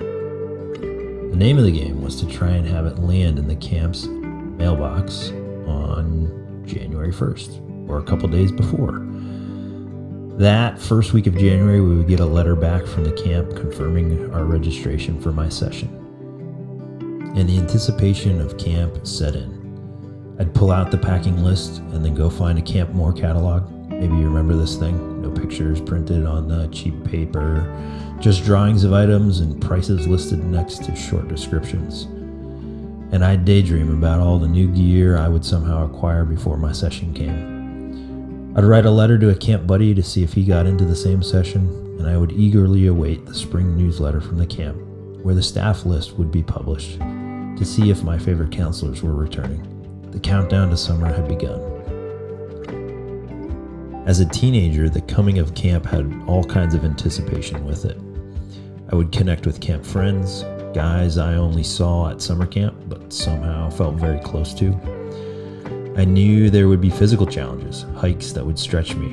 The 1.31 1.37
name 1.37 1.59
of 1.59 1.64
the 1.64 1.71
game 1.71 2.03
was 2.03 2.17
to 2.17 2.26
try 2.26 2.49
and 2.49 2.67
have 2.67 2.87
it 2.87 2.99
land 2.99 3.38
in 3.38 3.47
the 3.47 3.57
camp's 3.57 4.07
mailbox 4.07 5.29
on 5.67 6.64
January 6.67 7.12
1st 7.12 7.88
or 7.88 7.99
a 7.99 8.03
couple 8.03 8.29
days 8.29 8.50
before. 8.50 9.07
That 10.38 10.81
first 10.81 11.12
week 11.12 11.26
of 11.26 11.37
January, 11.37 11.81
we 11.81 11.97
would 11.97 12.09
get 12.09 12.21
a 12.21 12.26
letter 12.26 12.57
back 12.57 12.87
from 12.87 13.05
the 13.05 13.12
camp 13.12 13.55
confirming 13.55 14.33
our 14.35 14.45
registration 14.45 15.21
for 15.21 15.33
my 15.33 15.49
session. 15.49 15.88
And 17.37 17.49
the 17.49 17.59
anticipation 17.59 18.41
of 18.41 18.59
camp 18.59 19.07
set 19.07 19.37
in. 19.37 20.35
I'd 20.41 20.53
pull 20.53 20.73
out 20.73 20.91
the 20.91 20.99
packing 20.99 21.45
list 21.45 21.79
and 21.79 22.05
then 22.05 22.14
go 22.14 22.29
find 22.29 22.59
a 22.59 22.62
Campmor 22.62 23.17
catalog. 23.17 23.71
Maybe 23.88 24.17
you 24.17 24.25
remember 24.29 24.57
this 24.57 24.76
thing. 24.76 25.23
No 25.23 25.31
pictures 25.31 25.81
printed 25.81 26.26
on 26.26 26.49
the 26.49 26.67
cheap 26.69 27.05
paper, 27.05 27.64
just 28.21 28.45
drawings 28.45 28.83
of 28.83 28.93
items 28.93 29.38
and 29.38 29.62
prices 29.62 30.09
listed 30.09 30.43
next 30.45 30.83
to 30.85 30.97
short 30.97 31.29
descriptions 31.29 32.09
and 33.14 33.25
I'd 33.25 33.45
daydream 33.45 33.93
about 33.97 34.19
all 34.19 34.41
the 34.41 34.49
new 34.49 34.67
gear 34.67 35.17
I 35.17 35.29
would 35.29 35.45
somehow 35.45 35.85
acquire 35.85 36.25
before 36.25 36.57
my 36.57 36.73
session 36.73 37.14
came. 37.14 37.54
I'd 38.57 38.63
write 38.63 38.87
a 38.87 38.91
letter 38.91 39.19
to 39.19 39.31
a 39.31 39.35
camp 39.35 39.67
buddy 39.67 39.95
to 39.95 40.03
see 40.03 40.23
if 40.23 40.33
he 40.33 40.45
got 40.45 40.67
into 40.67 40.85
the 40.85 40.95
same 40.95 41.25
session, 41.25 41.67
and 41.99 42.07
I 42.07 42.17
would 42.17 42.31
eagerly 42.31 42.87
await 42.87 43.27
the 43.27 43.35
spring 43.35 43.77
newsletter 43.77 44.21
from 44.21 44.39
the 44.39 44.47
camp, 44.47 44.77
where 45.25 45.35
the 45.35 45.43
staff 45.43 45.85
list 45.85 46.13
would 46.19 46.31
be 46.31 46.45
published, 46.45 47.01
to 47.01 47.65
see 47.65 47.91
if 47.91 48.05
my 48.05 48.17
favorite 48.17 48.53
counselors 48.53 49.03
were 49.03 49.13
returning. 49.15 49.61
The 50.13 50.21
countdown 50.21 50.71
to 50.71 50.77
summer 50.77 51.13
had 51.13 51.27
begun. 51.27 51.61
As 54.07 54.21
a 54.21 54.29
teenager, 54.29 54.89
the 54.89 55.01
coming 55.01 55.41
of 55.41 55.57
camp 55.57 55.85
had 55.85 56.23
all 56.29 56.45
kinds 56.45 56.77
of 56.77 56.85
anticipation 56.85 57.65
with 57.65 57.85
it. 57.85 57.99
I 58.93 58.95
would 58.95 59.11
connect 59.11 59.47
with 59.47 59.61
camp 59.61 59.85
friends, 59.85 60.45
guys 60.75 61.19
I 61.19 61.35
only 61.35 61.65
saw 61.65 62.11
at 62.11 62.23
summer 62.23 62.47
camp, 62.47 62.77
but 62.87 63.13
somehow 63.13 63.69
felt 63.71 63.97
very 63.97 64.21
close 64.21 64.55
to. 64.55 65.04
I 65.97 66.05
knew 66.05 66.51
there 66.51 66.67
would 66.67 66.81
be 66.81 66.91
physical 66.91 67.25
challenges, 67.25 67.87
hikes 67.95 68.33
that 68.33 68.45
would 68.45 68.59
stretch 68.59 68.97
me. 68.97 69.13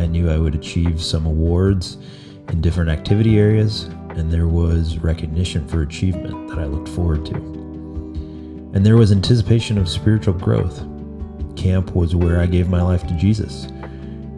I 0.00 0.06
knew 0.06 0.30
I 0.30 0.36
would 0.36 0.54
achieve 0.54 1.02
some 1.02 1.24
awards 1.24 1.96
in 2.50 2.60
different 2.60 2.90
activity 2.90 3.38
areas, 3.38 3.84
and 4.10 4.30
there 4.30 4.46
was 4.46 4.98
recognition 4.98 5.66
for 5.66 5.80
achievement 5.80 6.48
that 6.48 6.58
I 6.58 6.66
looked 6.66 6.90
forward 6.90 7.24
to. 7.26 7.34
And 7.34 8.84
there 8.84 8.98
was 8.98 9.10
anticipation 9.10 9.78
of 9.78 9.88
spiritual 9.88 10.34
growth. 10.34 10.84
Camp 11.56 11.94
was 11.96 12.14
where 12.14 12.40
I 12.40 12.46
gave 12.46 12.68
my 12.68 12.82
life 12.82 13.06
to 13.06 13.14
Jesus, 13.14 13.64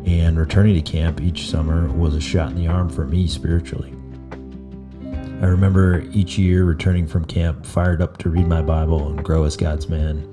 and 0.06 0.38
returning 0.38 0.76
to 0.76 0.82
camp 0.82 1.20
each 1.20 1.50
summer 1.50 1.88
was 1.88 2.14
a 2.14 2.20
shot 2.20 2.52
in 2.52 2.56
the 2.56 2.68
arm 2.68 2.88
for 2.88 3.04
me 3.04 3.26
spiritually. 3.26 3.92
I 5.42 5.47
remember 5.47 6.02
each 6.12 6.38
year 6.38 6.64
returning 6.64 7.09
from 7.09 7.25
camp 7.25 7.66
fired 7.66 8.00
up 8.00 8.18
to 8.18 8.30
read 8.30 8.47
my 8.47 8.62
Bible 8.62 9.09
and 9.09 9.25
grow 9.25 9.42
as 9.42 9.56
God's 9.56 9.88
man. 9.88 10.32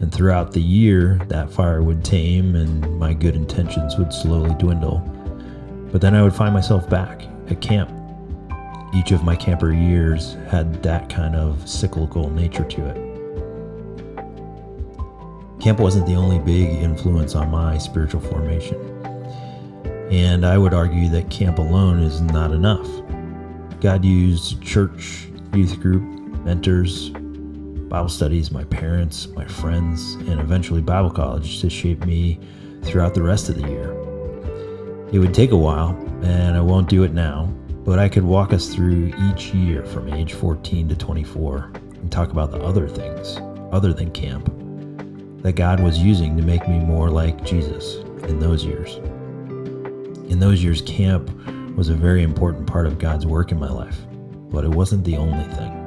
And 0.00 0.12
throughout 0.12 0.52
the 0.52 0.60
year, 0.60 1.20
that 1.28 1.50
fire 1.50 1.82
would 1.82 2.04
tame 2.04 2.54
and 2.54 2.98
my 2.98 3.12
good 3.14 3.34
intentions 3.34 3.96
would 3.96 4.12
slowly 4.12 4.54
dwindle. 4.54 4.98
But 5.90 6.00
then 6.00 6.14
I 6.14 6.22
would 6.22 6.34
find 6.34 6.54
myself 6.54 6.88
back 6.88 7.22
at 7.50 7.60
camp. 7.60 7.90
Each 8.94 9.10
of 9.10 9.24
my 9.24 9.34
camper 9.34 9.72
years 9.72 10.34
had 10.48 10.82
that 10.82 11.08
kind 11.08 11.34
of 11.34 11.68
cyclical 11.68 12.30
nature 12.30 12.64
to 12.64 12.86
it. 12.86 13.08
Camp 15.60 15.80
wasn't 15.80 16.06
the 16.06 16.14
only 16.14 16.38
big 16.38 16.70
influence 16.70 17.34
on 17.34 17.50
my 17.50 17.76
spiritual 17.76 18.20
formation. 18.20 18.76
And 20.10 20.46
I 20.46 20.56
would 20.56 20.72
argue 20.72 21.08
that 21.10 21.28
camp 21.28 21.58
alone 21.58 22.00
is 22.00 22.20
not 22.20 22.52
enough. 22.52 22.88
God 23.80 24.04
used 24.04 24.62
church, 24.62 25.28
youth 25.52 25.80
group, 25.80 26.02
mentors, 26.44 27.10
Bible 27.88 28.10
studies, 28.10 28.50
my 28.50 28.64
parents, 28.64 29.28
my 29.28 29.46
friends, 29.46 30.14
and 30.14 30.40
eventually 30.40 30.82
Bible 30.82 31.10
college 31.10 31.60
to 31.62 31.70
shape 31.70 32.04
me 32.04 32.38
throughout 32.82 33.14
the 33.14 33.22
rest 33.22 33.48
of 33.48 33.54
the 33.54 33.66
year. 33.66 33.92
It 35.10 35.18
would 35.18 35.32
take 35.32 35.52
a 35.52 35.56
while, 35.56 35.90
and 36.22 36.56
I 36.56 36.60
won't 36.60 36.90
do 36.90 37.04
it 37.04 37.12
now, 37.14 37.46
but 37.84 37.98
I 37.98 38.10
could 38.10 38.24
walk 38.24 38.52
us 38.52 38.68
through 38.68 39.14
each 39.30 39.54
year 39.54 39.86
from 39.86 40.12
age 40.12 40.34
14 40.34 40.90
to 40.90 40.96
24 40.96 41.72
and 41.94 42.12
talk 42.12 42.30
about 42.30 42.50
the 42.50 42.60
other 42.60 42.86
things, 42.88 43.38
other 43.72 43.94
than 43.94 44.10
camp, 44.10 44.52
that 45.42 45.54
God 45.54 45.80
was 45.80 45.98
using 45.98 46.36
to 46.36 46.42
make 46.42 46.68
me 46.68 46.78
more 46.78 47.08
like 47.08 47.42
Jesus 47.42 47.96
in 48.28 48.38
those 48.38 48.66
years. 48.66 48.96
In 50.30 50.38
those 50.38 50.62
years, 50.62 50.82
camp 50.82 51.30
was 51.74 51.88
a 51.88 51.94
very 51.94 52.22
important 52.22 52.66
part 52.66 52.86
of 52.86 52.98
God's 52.98 53.24
work 53.24 53.50
in 53.50 53.58
my 53.58 53.70
life, 53.70 53.98
but 54.50 54.64
it 54.64 54.70
wasn't 54.70 55.04
the 55.04 55.16
only 55.16 55.44
thing. 55.54 55.77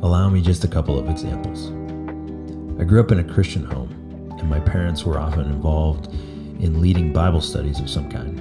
Allow 0.00 0.28
me 0.28 0.40
just 0.40 0.62
a 0.62 0.68
couple 0.68 0.96
of 0.96 1.08
examples. 1.08 1.70
I 2.80 2.84
grew 2.84 3.00
up 3.00 3.10
in 3.10 3.18
a 3.18 3.24
Christian 3.24 3.64
home, 3.64 3.90
and 4.38 4.48
my 4.48 4.60
parents 4.60 5.04
were 5.04 5.18
often 5.18 5.46
involved 5.46 6.06
in 6.62 6.80
leading 6.80 7.12
Bible 7.12 7.40
studies 7.40 7.80
of 7.80 7.90
some 7.90 8.08
kind. 8.08 8.40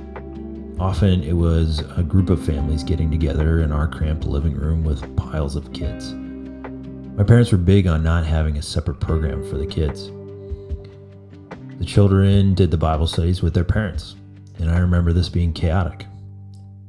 Often 0.79 1.23
it 1.23 1.33
was 1.33 1.79
a 1.97 2.03
group 2.03 2.29
of 2.29 2.45
families 2.45 2.83
getting 2.83 3.09
together 3.09 3.61
in 3.61 3.71
our 3.71 3.87
cramped 3.87 4.25
living 4.25 4.53
room 4.53 4.83
with 4.83 5.15
piles 5.15 5.55
of 5.55 5.73
kids. 5.73 6.13
My 7.17 7.23
parents 7.23 7.51
were 7.51 7.57
big 7.57 7.87
on 7.87 8.03
not 8.03 8.23
having 8.23 8.57
a 8.57 8.61
separate 8.61 8.99
program 8.99 9.43
for 9.49 9.57
the 9.57 9.65
kids. 9.65 10.11
The 11.79 11.85
children 11.85 12.53
did 12.53 12.69
the 12.69 12.77
Bible 12.77 13.07
studies 13.07 13.41
with 13.41 13.55
their 13.55 13.63
parents, 13.63 14.15
and 14.59 14.69
I 14.69 14.77
remember 14.77 15.11
this 15.11 15.27
being 15.27 15.53
chaotic. 15.53 16.05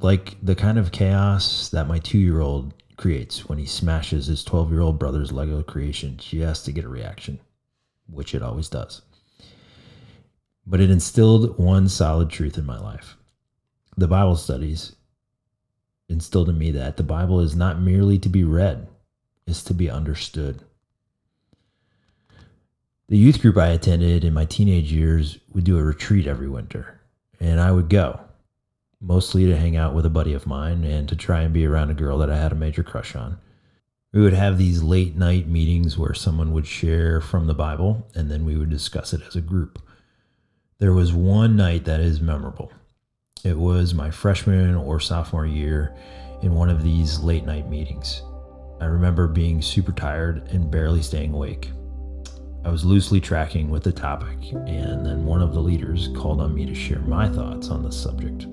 Like 0.03 0.37
the 0.43 0.55
kind 0.55 0.77
of 0.77 0.93
chaos 0.93 1.71
that 1.71 1.89
my 1.89 1.99
two 1.99 2.19
year 2.19 2.41
old 2.43 2.75
creates 2.99 3.49
when 3.49 3.59
he 3.59 3.65
smashes 3.65 4.27
his 4.27 4.45
12 4.45 4.71
year 4.71 4.81
old 4.81 4.99
brother's 4.99 5.33
Lego 5.33 5.63
creation 5.63 6.17
just 6.19 6.67
to 6.67 6.73
get 6.73 6.85
a 6.85 6.89
reaction, 6.89 7.41
which 8.11 8.35
it 8.35 8.43
always 8.43 8.69
does. 8.69 9.01
But 10.67 10.81
it 10.81 10.91
instilled 10.91 11.57
one 11.59 11.89
solid 11.89 12.29
truth 12.29 12.59
in 12.59 12.67
my 12.67 12.79
life. 12.79 13.17
The 13.97 14.09
Bible 14.09 14.37
studies 14.37 14.95
instilled 16.09 16.51
in 16.51 16.59
me 16.59 16.71
that 16.73 16.99
the 16.99 17.03
Bible 17.03 17.41
is 17.41 17.57
not 17.57 17.81
merely 17.81 18.19
to 18.19 18.29
be 18.29 18.45
read, 18.45 18.89
it's 19.47 19.63
to 19.65 19.75
be 19.75 19.89
understood. 19.89 20.63
The 23.09 23.17
youth 23.17 23.41
group 23.41 23.57
I 23.57 23.69
attended 23.69 24.25
in 24.25 24.35
my 24.35 24.45
teenage 24.45 24.93
years 24.93 25.39
would 25.55 25.65
do 25.65 25.79
a 25.79 25.83
retreat 25.83 26.27
every 26.27 26.49
winter, 26.49 27.01
and 27.41 27.59
I 27.59 27.73
would 27.73 27.89
go, 27.89 28.21
mostly 29.01 29.47
to 29.47 29.57
hang 29.57 29.77
out 29.77 29.95
with 29.95 30.05
a 30.05 30.11
buddy 30.11 30.33
of 30.33 30.47
mine 30.47 30.85
and 30.85 31.09
to 31.09 31.17
try 31.17 31.43
and 31.43 31.55
be 31.55 31.67
around 31.67 31.91
a 31.91 31.95
girl 31.95 32.19
that 32.19 32.31
I 32.31 32.37
had 32.37 32.53
a 32.53 32.57
major 32.57 32.83
crush 32.83 33.15
on. 33.15 33.39
We 34.13 34.23
would 34.23 34.33
have 34.33 34.59
these 34.59 34.83
late 34.83 35.17
night 35.17 35.47
meetings 35.47 35.99
where 35.99 36.15
someone 36.15 36.53
would 36.53 36.67
share 36.67 37.21
from 37.21 37.47
the 37.47 37.55
Bible, 37.55 38.09
and 38.15 38.31
then 38.31 38.45
we 38.45 38.57
would 38.57 38.71
discuss 38.71 39.13
it 39.13 39.21
as 39.27 39.37
a 39.37 39.41
group. 39.41 39.81
There 40.79 40.95
was 40.95 41.13
one 41.13 41.57
night 41.57 41.85
that 41.85 42.01
is 42.01 42.21
memorable. 42.21 42.73
It 43.45 43.59
was 43.59 43.95
my 43.95 44.11
freshman 44.11 44.75
or 44.75 44.99
sophomore 44.99 45.47
year 45.47 45.95
in 46.43 46.55
one 46.55 46.71
of 46.71 46.83
these 46.83 47.21
late 47.21 47.45
night 47.45 47.69
meetings. 47.69 48.23
I 48.81 48.87
remember 48.87 49.27
being 49.27 49.61
super 49.61 49.93
tired 49.93 50.49
and 50.49 50.71
barely 50.71 51.03
staying 51.03 51.35
awake. 51.35 51.71
I 52.65 52.71
was 52.71 52.85
loosely 52.85 53.21
tracking 53.21 53.71
with 53.71 53.83
the 53.83 53.93
topic, 53.93 54.53
and 54.53 55.05
then 55.05 55.25
one 55.25 55.43
of 55.43 55.53
the 55.53 55.61
leaders 55.61 56.09
called 56.17 56.41
on 56.41 56.55
me 56.55 56.65
to 56.67 56.75
share 56.75 57.01
my 57.01 57.29
thoughts 57.29 57.69
on 57.69 57.83
the 57.83 57.93
subject. 57.93 58.47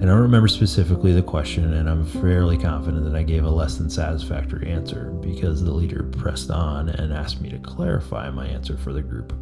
I 0.00 0.04
don't 0.04 0.22
remember 0.22 0.48
specifically 0.48 1.12
the 1.12 1.20
question, 1.20 1.74
and 1.74 1.86
I'm 1.86 2.06
fairly 2.06 2.56
confident 2.56 3.04
that 3.04 3.14
I 3.14 3.22
gave 3.22 3.44
a 3.44 3.50
less 3.50 3.76
than 3.76 3.90
satisfactory 3.90 4.70
answer 4.70 5.10
because 5.20 5.62
the 5.62 5.74
leader 5.74 6.04
pressed 6.04 6.50
on 6.50 6.88
and 6.88 7.12
asked 7.12 7.42
me 7.42 7.50
to 7.50 7.58
clarify 7.58 8.30
my 8.30 8.46
answer 8.46 8.78
for 8.78 8.94
the 8.94 9.02
group. 9.02 9.34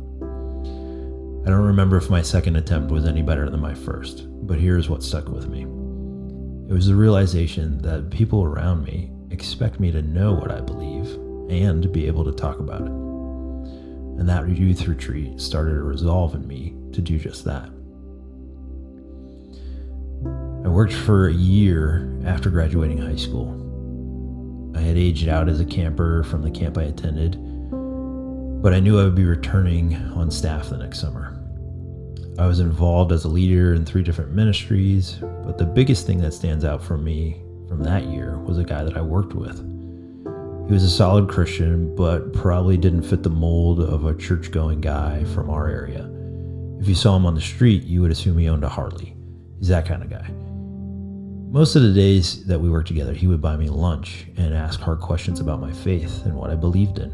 I 1.46 1.50
don't 1.50 1.64
remember 1.64 1.96
if 1.96 2.10
my 2.10 2.22
second 2.22 2.56
attempt 2.56 2.90
was 2.90 3.04
any 3.04 3.22
better 3.22 3.48
than 3.48 3.60
my 3.60 3.72
first, 3.72 4.26
but 4.48 4.58
here's 4.58 4.88
what 4.90 5.04
stuck 5.04 5.28
with 5.28 5.46
me. 5.46 5.62
It 6.68 6.74
was 6.74 6.88
the 6.88 6.96
realization 6.96 7.80
that 7.82 8.10
people 8.10 8.42
around 8.42 8.82
me 8.82 9.12
expect 9.30 9.78
me 9.78 9.92
to 9.92 10.02
know 10.02 10.32
what 10.32 10.50
I 10.50 10.60
believe 10.60 11.06
and 11.48 11.92
be 11.92 12.08
able 12.08 12.24
to 12.24 12.32
talk 12.32 12.58
about 12.58 12.80
it. 12.80 12.90
And 12.90 14.28
that 14.28 14.48
youth 14.48 14.88
retreat 14.88 15.40
started 15.40 15.76
a 15.76 15.82
resolve 15.82 16.34
in 16.34 16.48
me 16.48 16.74
to 16.94 17.00
do 17.00 17.16
just 17.16 17.44
that. 17.44 17.70
I 20.68 20.70
worked 20.70 20.92
for 20.92 21.28
a 21.28 21.32
year 21.32 22.20
after 22.26 22.50
graduating 22.50 22.98
high 22.98 23.16
school. 23.16 23.56
I 24.76 24.82
had 24.82 24.98
aged 24.98 25.26
out 25.26 25.48
as 25.48 25.60
a 25.60 25.64
camper 25.64 26.22
from 26.24 26.42
the 26.42 26.50
camp 26.50 26.76
I 26.76 26.82
attended, 26.82 27.38
but 28.62 28.74
I 28.74 28.78
knew 28.78 29.00
I 29.00 29.04
would 29.04 29.14
be 29.14 29.24
returning 29.24 29.96
on 30.12 30.30
staff 30.30 30.68
the 30.68 30.76
next 30.76 31.00
summer. 31.00 31.42
I 32.38 32.46
was 32.46 32.60
involved 32.60 33.12
as 33.12 33.24
a 33.24 33.28
leader 33.28 33.72
in 33.72 33.86
three 33.86 34.02
different 34.02 34.32
ministries, 34.32 35.14
but 35.46 35.56
the 35.56 35.64
biggest 35.64 36.06
thing 36.06 36.18
that 36.18 36.34
stands 36.34 36.66
out 36.66 36.84
for 36.84 36.98
me 36.98 37.40
from 37.66 37.82
that 37.84 38.04
year 38.04 38.36
was 38.40 38.58
a 38.58 38.62
guy 38.64 38.84
that 38.84 38.98
I 38.98 39.00
worked 39.00 39.32
with. 39.32 39.56
He 40.66 40.74
was 40.74 40.84
a 40.84 40.90
solid 40.90 41.30
Christian, 41.30 41.96
but 41.96 42.34
probably 42.34 42.76
didn't 42.76 43.04
fit 43.04 43.22
the 43.22 43.30
mold 43.30 43.80
of 43.80 44.04
a 44.04 44.14
church 44.14 44.50
going 44.50 44.82
guy 44.82 45.24
from 45.32 45.48
our 45.48 45.66
area. 45.66 46.10
If 46.78 46.88
you 46.90 46.94
saw 46.94 47.16
him 47.16 47.24
on 47.24 47.34
the 47.34 47.40
street, 47.40 47.84
you 47.84 48.02
would 48.02 48.10
assume 48.10 48.36
he 48.36 48.50
owned 48.50 48.64
a 48.64 48.68
Harley. 48.68 49.16
He's 49.60 49.68
that 49.68 49.86
kind 49.86 50.02
of 50.02 50.10
guy. 50.10 50.30
Most 51.50 51.76
of 51.76 51.82
the 51.82 51.94
days 51.94 52.44
that 52.44 52.60
we 52.60 52.68
worked 52.68 52.88
together, 52.88 53.14
he 53.14 53.26
would 53.26 53.40
buy 53.40 53.56
me 53.56 53.70
lunch 53.70 54.26
and 54.36 54.52
ask 54.52 54.80
hard 54.80 55.00
questions 55.00 55.40
about 55.40 55.62
my 55.62 55.72
faith 55.72 56.26
and 56.26 56.34
what 56.34 56.50
I 56.50 56.54
believed 56.54 56.98
in. 56.98 57.10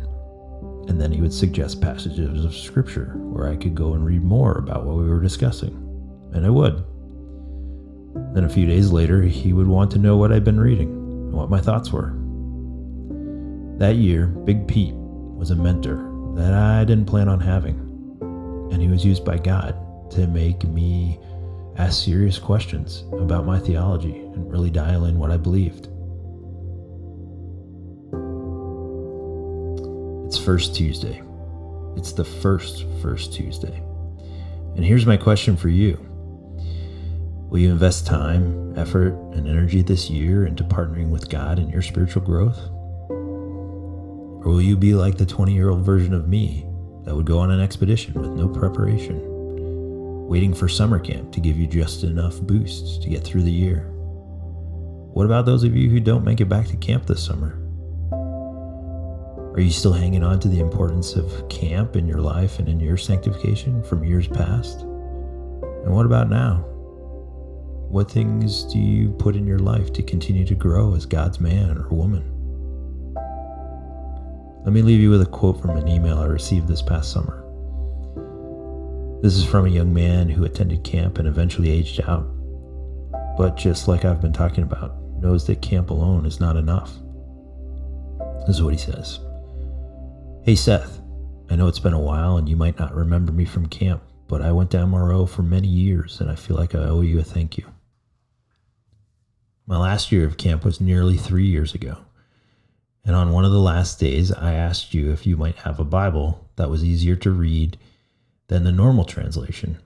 And 0.88 1.00
then 1.00 1.12
he 1.12 1.20
would 1.20 1.32
suggest 1.32 1.80
passages 1.80 2.44
of 2.44 2.52
scripture 2.52 3.12
where 3.14 3.48
I 3.48 3.54
could 3.54 3.76
go 3.76 3.94
and 3.94 4.04
read 4.04 4.24
more 4.24 4.58
about 4.58 4.86
what 4.86 4.96
we 4.96 5.08
were 5.08 5.20
discussing. 5.20 5.72
And 6.32 6.44
I 6.44 6.50
would. 6.50 6.84
Then 8.34 8.42
a 8.42 8.48
few 8.48 8.66
days 8.66 8.90
later, 8.90 9.22
he 9.22 9.52
would 9.52 9.68
want 9.68 9.92
to 9.92 10.00
know 10.00 10.16
what 10.16 10.32
I'd 10.32 10.42
been 10.42 10.58
reading 10.58 10.88
and 10.88 11.32
what 11.32 11.48
my 11.48 11.60
thoughts 11.60 11.92
were. 11.92 12.12
That 13.78 13.94
year, 13.94 14.26
Big 14.26 14.66
Pete 14.66 14.94
was 14.96 15.52
a 15.52 15.56
mentor 15.56 16.10
that 16.34 16.54
I 16.54 16.82
didn't 16.82 17.06
plan 17.06 17.28
on 17.28 17.38
having. 17.38 17.76
And 18.72 18.82
he 18.82 18.88
was 18.88 19.04
used 19.04 19.24
by 19.24 19.38
God 19.38 19.76
to 20.10 20.26
make 20.26 20.64
me 20.64 21.20
ask 21.76 22.04
serious 22.04 22.38
questions 22.38 23.04
about 23.12 23.44
my 23.44 23.58
theology 23.58 24.16
and 24.16 24.50
really 24.50 24.70
dial 24.70 25.06
in 25.06 25.18
what 25.18 25.30
I 25.30 25.36
believed. 25.36 25.88
It's 30.26 30.38
First 30.38 30.74
Tuesday. 30.74 31.22
It's 31.96 32.12
the 32.12 32.24
first 32.24 32.84
First 33.02 33.32
Tuesday. 33.32 33.82
And 34.76 34.84
here's 34.84 35.06
my 35.06 35.16
question 35.16 35.56
for 35.56 35.68
you 35.68 35.94
Will 37.48 37.58
you 37.60 37.70
invest 37.70 38.06
time, 38.06 38.76
effort, 38.76 39.14
and 39.32 39.48
energy 39.48 39.82
this 39.82 40.10
year 40.10 40.46
into 40.46 40.64
partnering 40.64 41.10
with 41.10 41.28
God 41.28 41.58
in 41.58 41.68
your 41.68 41.82
spiritual 41.82 42.22
growth? 42.22 42.58
Or 43.08 44.50
will 44.50 44.62
you 44.62 44.76
be 44.76 44.94
like 44.94 45.16
the 45.16 45.26
20 45.26 45.54
year 45.54 45.70
old 45.70 45.82
version 45.82 46.14
of 46.14 46.28
me 46.28 46.66
that 47.04 47.14
would 47.14 47.26
go 47.26 47.38
on 47.38 47.50
an 47.50 47.60
expedition 47.60 48.14
with 48.14 48.30
no 48.30 48.48
preparation, 48.48 49.33
waiting 50.28 50.54
for 50.54 50.68
summer 50.68 50.98
camp 50.98 51.32
to 51.32 51.40
give 51.40 51.56
you 51.56 51.66
just 51.66 52.02
enough 52.02 52.40
boosts 52.40 52.98
to 52.98 53.08
get 53.08 53.22
through 53.22 53.42
the 53.42 53.50
year? 53.50 53.90
What 55.12 55.26
about 55.26 55.46
those 55.46 55.62
of 55.62 55.76
you 55.76 55.90
who 55.90 56.00
don't 56.00 56.24
make 56.24 56.40
it 56.40 56.48
back 56.48 56.66
to 56.68 56.76
camp 56.76 57.06
this 57.06 57.24
summer? 57.24 57.60
Are 59.54 59.60
you 59.60 59.70
still 59.70 59.92
hanging 59.92 60.24
on 60.24 60.40
to 60.40 60.48
the 60.48 60.58
importance 60.58 61.14
of 61.14 61.48
camp 61.48 61.94
in 61.94 62.08
your 62.08 62.20
life 62.20 62.58
and 62.58 62.68
in 62.68 62.80
your 62.80 62.96
sanctification 62.96 63.84
from 63.84 64.02
years 64.02 64.26
past? 64.26 64.80
And 64.80 65.94
what 65.94 66.06
about 66.06 66.28
now? 66.28 66.64
What 67.88 68.10
things 68.10 68.64
do 68.64 68.80
you 68.80 69.10
put 69.10 69.36
in 69.36 69.46
your 69.46 69.60
life 69.60 69.92
to 69.92 70.02
continue 70.02 70.44
to 70.46 70.54
grow 70.56 70.96
as 70.96 71.06
God's 71.06 71.38
man 71.38 71.78
or 71.78 71.88
woman? 71.90 72.28
Let 74.64 74.72
me 74.72 74.82
leave 74.82 75.00
you 75.00 75.10
with 75.10 75.22
a 75.22 75.26
quote 75.26 75.60
from 75.60 75.76
an 75.76 75.86
email 75.86 76.18
I 76.18 76.24
received 76.24 76.66
this 76.66 76.82
past 76.82 77.12
summer. 77.12 77.43
This 79.24 79.36
is 79.36 79.46
from 79.46 79.64
a 79.64 79.70
young 79.70 79.94
man 79.94 80.28
who 80.28 80.44
attended 80.44 80.84
camp 80.84 81.18
and 81.18 81.26
eventually 81.26 81.70
aged 81.70 81.98
out, 82.02 82.28
but 83.38 83.56
just 83.56 83.88
like 83.88 84.04
I've 84.04 84.20
been 84.20 84.34
talking 84.34 84.64
about, 84.64 85.00
knows 85.18 85.46
that 85.46 85.62
camp 85.62 85.88
alone 85.88 86.26
is 86.26 86.40
not 86.40 86.58
enough. 86.58 86.92
This 88.46 88.56
is 88.56 88.62
what 88.62 88.74
he 88.74 88.78
says 88.78 89.20
Hey 90.42 90.54
Seth, 90.54 91.00
I 91.48 91.56
know 91.56 91.68
it's 91.68 91.78
been 91.78 91.94
a 91.94 91.98
while 91.98 92.36
and 92.36 92.50
you 92.50 92.56
might 92.56 92.78
not 92.78 92.94
remember 92.94 93.32
me 93.32 93.46
from 93.46 93.64
camp, 93.64 94.02
but 94.28 94.42
I 94.42 94.52
went 94.52 94.70
to 94.72 94.76
MRO 94.76 95.26
for 95.26 95.40
many 95.40 95.68
years 95.68 96.20
and 96.20 96.30
I 96.30 96.34
feel 96.34 96.58
like 96.58 96.74
I 96.74 96.80
owe 96.80 97.00
you 97.00 97.18
a 97.18 97.24
thank 97.24 97.56
you. 97.56 97.64
My 99.66 99.78
last 99.78 100.12
year 100.12 100.26
of 100.26 100.36
camp 100.36 100.66
was 100.66 100.82
nearly 100.82 101.16
three 101.16 101.46
years 101.46 101.72
ago. 101.72 101.96
And 103.06 103.16
on 103.16 103.32
one 103.32 103.46
of 103.46 103.52
the 103.52 103.58
last 103.58 103.98
days, 103.98 104.30
I 104.32 104.52
asked 104.52 104.92
you 104.92 105.12
if 105.12 105.26
you 105.26 105.38
might 105.38 105.56
have 105.56 105.80
a 105.80 105.84
Bible 105.84 106.46
that 106.56 106.68
was 106.68 106.84
easier 106.84 107.16
to 107.16 107.30
read 107.30 107.78
than 108.48 108.64
the 108.64 108.72
normal 108.72 109.04
translation. 109.04 109.78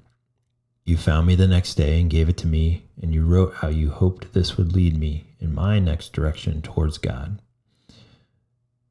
You 0.85 0.97
found 0.97 1.27
me 1.27 1.35
the 1.35 1.47
next 1.47 1.75
day 1.75 2.00
and 2.00 2.09
gave 2.09 2.29
it 2.29 2.37
to 2.38 2.47
me, 2.47 2.85
and 3.00 3.12
you 3.12 3.25
wrote 3.25 3.55
how 3.57 3.69
you 3.69 3.91
hoped 3.91 4.33
this 4.33 4.57
would 4.57 4.73
lead 4.73 4.99
me 4.99 5.35
in 5.38 5.55
my 5.55 5.79
next 5.79 6.12
direction 6.12 6.62
towards 6.62 6.99
God. 6.99 7.41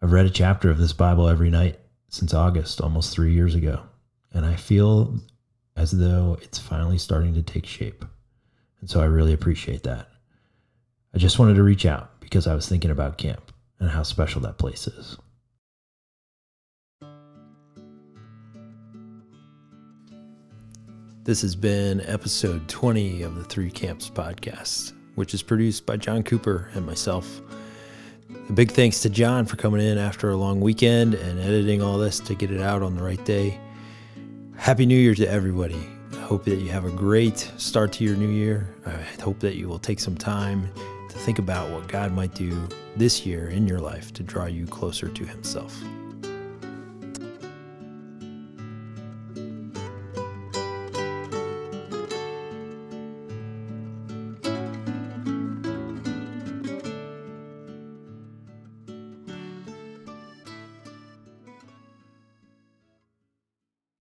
I've 0.01 0.11
read 0.11 0.27
a 0.27 0.29
chapter 0.29 0.69
of 0.69 0.77
this 0.77 0.93
Bible 0.93 1.27
every 1.27 1.49
night 1.49 1.79
since 2.07 2.33
August, 2.33 2.81
almost 2.81 3.11
three 3.11 3.33
years 3.33 3.55
ago, 3.55 3.81
and 4.31 4.45
I 4.45 4.55
feel 4.55 5.19
as 5.75 5.91
though 5.91 6.37
it's 6.41 6.59
finally 6.59 6.97
starting 6.97 7.33
to 7.33 7.41
take 7.41 7.65
shape. 7.65 8.05
And 8.79 8.89
so 8.89 9.01
I 9.01 9.05
really 9.05 9.33
appreciate 9.33 9.83
that. 9.83 10.07
I 11.13 11.17
just 11.17 11.39
wanted 11.39 11.55
to 11.55 11.63
reach 11.63 11.85
out 11.85 12.19
because 12.19 12.45
I 12.45 12.53
was 12.53 12.69
thinking 12.69 12.91
about 12.91 13.17
camp 13.17 13.51
and 13.79 13.89
how 13.89 14.03
special 14.03 14.41
that 14.41 14.59
place 14.59 14.87
is. 14.87 15.17
This 21.27 21.41
has 21.41 21.57
been 21.57 21.99
episode 22.05 22.69
20 22.69 23.23
of 23.23 23.35
the 23.35 23.43
Three 23.43 23.69
Camps 23.69 24.09
podcast, 24.09 24.93
which 25.15 25.33
is 25.33 25.43
produced 25.43 25.85
by 25.85 25.97
John 25.97 26.23
Cooper 26.23 26.69
and 26.73 26.85
myself. 26.85 27.41
A 28.47 28.53
big 28.53 28.71
thanks 28.71 29.01
to 29.01 29.09
John 29.09 29.45
for 29.45 29.57
coming 29.57 29.81
in 29.81 29.97
after 29.97 30.29
a 30.29 30.37
long 30.37 30.61
weekend 30.61 31.15
and 31.15 31.37
editing 31.37 31.81
all 31.81 31.97
this 31.97 32.21
to 32.21 32.33
get 32.33 32.49
it 32.49 32.61
out 32.61 32.81
on 32.81 32.95
the 32.95 33.03
right 33.03 33.21
day. 33.25 33.59
Happy 34.55 34.85
New 34.85 34.97
Year 34.97 35.15
to 35.15 35.29
everybody. 35.29 35.85
I 36.13 36.19
hope 36.19 36.45
that 36.45 36.59
you 36.59 36.69
have 36.69 36.85
a 36.85 36.91
great 36.91 37.39
start 37.57 37.91
to 37.91 38.05
your 38.05 38.15
new 38.15 38.29
year. 38.29 38.73
I 38.85 38.91
hope 39.21 39.41
that 39.41 39.55
you 39.55 39.67
will 39.67 39.79
take 39.79 39.99
some 39.99 40.15
time 40.15 40.71
to 41.09 41.17
think 41.17 41.39
about 41.39 41.69
what 41.71 41.89
God 41.89 42.13
might 42.13 42.35
do 42.35 42.69
this 42.95 43.25
year 43.25 43.49
in 43.49 43.67
your 43.67 43.81
life 43.81 44.13
to 44.13 44.23
draw 44.23 44.45
you 44.45 44.65
closer 44.65 45.09
to 45.09 45.25
Himself. 45.25 45.77